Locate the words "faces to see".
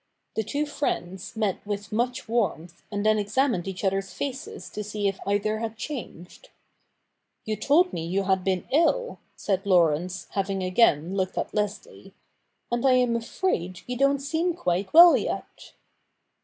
4.11-5.07